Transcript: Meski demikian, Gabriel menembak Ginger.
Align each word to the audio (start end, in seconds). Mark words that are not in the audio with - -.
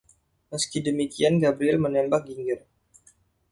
Meski 0.51 0.77
demikian, 0.87 1.35
Gabriel 1.43 1.77
menembak 1.85 2.21
Ginger. 2.27 2.59